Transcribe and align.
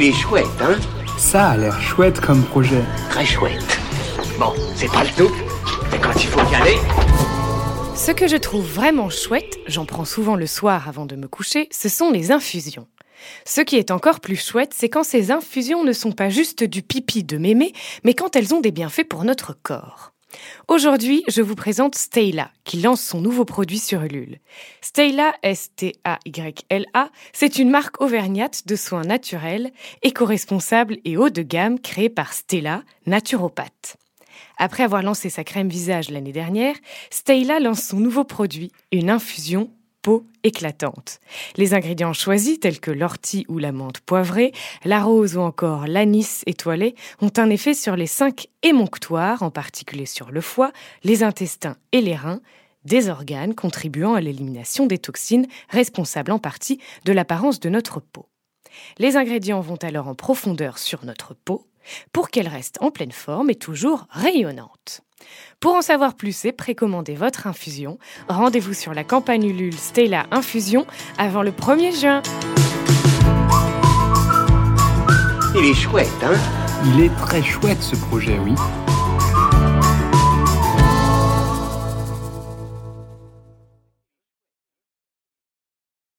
Il 0.00 0.04
est 0.04 0.12
chouette, 0.12 0.46
hein 0.60 0.78
Ça 1.18 1.48
a 1.48 1.56
l'air 1.56 1.80
chouette 1.80 2.20
comme 2.20 2.44
projet. 2.44 2.84
Très 3.10 3.26
chouette. 3.26 3.80
Bon, 4.38 4.52
c'est 4.76 4.86
pas 4.92 5.02
le 5.02 5.10
tout, 5.10 5.34
mais 5.90 5.98
quand 5.98 6.14
il 6.14 6.28
faut 6.28 6.38
y 6.52 6.54
aller... 6.54 6.76
Ce 7.96 8.12
que 8.12 8.28
je 8.28 8.36
trouve 8.36 8.64
vraiment 8.64 9.10
chouette, 9.10 9.58
j'en 9.66 9.86
prends 9.86 10.04
souvent 10.04 10.36
le 10.36 10.46
soir 10.46 10.88
avant 10.88 11.04
de 11.04 11.16
me 11.16 11.26
coucher, 11.26 11.68
ce 11.72 11.88
sont 11.88 12.12
les 12.12 12.30
infusions. 12.30 12.86
Ce 13.44 13.60
qui 13.60 13.74
est 13.74 13.90
encore 13.90 14.20
plus 14.20 14.36
chouette, 14.36 14.70
c'est 14.72 14.88
quand 14.88 15.02
ces 15.02 15.32
infusions 15.32 15.82
ne 15.82 15.92
sont 15.92 16.12
pas 16.12 16.28
juste 16.28 16.62
du 16.62 16.82
pipi 16.82 17.24
de 17.24 17.36
mémé, 17.36 17.72
mais 18.04 18.14
quand 18.14 18.36
elles 18.36 18.54
ont 18.54 18.60
des 18.60 18.70
bienfaits 18.70 19.08
pour 19.08 19.24
notre 19.24 19.52
corps. 19.52 20.12
Aujourd'hui, 20.68 21.24
je 21.28 21.40
vous 21.40 21.54
présente 21.54 21.94
Stayla, 21.94 22.50
qui 22.64 22.80
lance 22.80 23.00
son 23.00 23.20
nouveau 23.20 23.44
produit 23.44 23.78
sur 23.78 24.02
Ulule. 24.02 24.38
Stayla, 24.82 25.34
S-T-A-Y-L-A, 25.42 27.10
c'est 27.32 27.58
une 27.58 27.70
marque 27.70 28.00
auvergnate 28.00 28.66
de 28.66 28.76
soins 28.76 29.04
naturels, 29.04 29.72
éco-responsable 30.02 30.98
et 31.04 31.16
haut 31.16 31.30
de 31.30 31.42
gamme 31.42 31.80
créée 31.80 32.10
par 32.10 32.32
Stella, 32.32 32.82
naturopathe. 33.06 33.96
Après 34.58 34.82
avoir 34.82 35.02
lancé 35.02 35.30
sa 35.30 35.44
crème 35.44 35.68
visage 35.68 36.10
l'année 36.10 36.32
dernière, 36.32 36.74
Stayla 37.10 37.60
lance 37.60 37.82
son 37.82 37.98
nouveau 37.98 38.24
produit, 38.24 38.72
une 38.92 39.10
infusion 39.10 39.70
éclatante. 40.42 41.20
Les 41.56 41.74
ingrédients 41.74 42.12
choisis, 42.12 42.60
tels 42.60 42.80
que 42.80 42.90
l'ortie 42.90 43.44
ou 43.48 43.58
la 43.58 43.72
menthe 43.72 44.00
poivrée, 44.00 44.52
la 44.84 45.02
rose 45.02 45.36
ou 45.36 45.40
encore 45.40 45.86
l'anis 45.86 46.42
étoilé, 46.46 46.94
ont 47.20 47.32
un 47.36 47.50
effet 47.50 47.74
sur 47.74 47.96
les 47.96 48.06
cinq 48.06 48.48
émonctoires, 48.62 49.42
en 49.42 49.50
particulier 49.50 50.06
sur 50.06 50.30
le 50.30 50.40
foie, 50.40 50.72
les 51.04 51.22
intestins 51.22 51.76
et 51.92 52.00
les 52.00 52.14
reins, 52.14 52.40
des 52.84 53.08
organes 53.08 53.54
contribuant 53.54 54.14
à 54.14 54.20
l'élimination 54.20 54.86
des 54.86 54.98
toxines 54.98 55.46
responsables 55.68 56.32
en 56.32 56.38
partie 56.38 56.80
de 57.04 57.12
l'apparence 57.12 57.60
de 57.60 57.68
notre 57.68 58.00
peau. 58.00 58.26
Les 58.98 59.16
ingrédients 59.16 59.60
vont 59.60 59.76
alors 59.76 60.08
en 60.08 60.14
profondeur 60.14 60.78
sur 60.78 61.04
notre 61.04 61.34
peau 61.34 61.66
pour 62.12 62.30
qu'elle 62.30 62.48
reste 62.48 62.78
en 62.80 62.90
pleine 62.90 63.12
forme 63.12 63.50
et 63.50 63.54
toujours 63.54 64.06
rayonnante. 64.10 65.02
Pour 65.60 65.74
en 65.74 65.82
savoir 65.82 66.14
plus 66.14 66.44
et 66.44 66.52
précommander 66.52 67.14
votre 67.14 67.46
infusion, 67.46 67.98
rendez-vous 68.28 68.74
sur 68.74 68.94
la 68.94 69.04
campagne 69.04 69.44
Ulule 69.44 69.76
Stella 69.76 70.26
Infusion 70.30 70.86
avant 71.18 71.42
le 71.42 71.50
1er 71.50 72.00
juin. 72.00 72.22
Il 75.56 75.64
est 75.64 75.74
chouette, 75.74 76.08
hein? 76.22 76.36
Il 76.84 77.00
est 77.00 77.16
très 77.16 77.42
chouette 77.42 77.82
ce 77.82 77.96
projet, 77.96 78.38
oui. 78.38 78.54